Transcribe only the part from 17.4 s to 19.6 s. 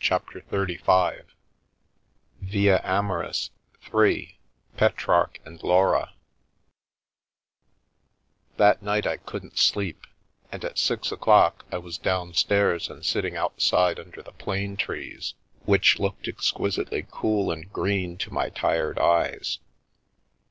and green to my tired eyes.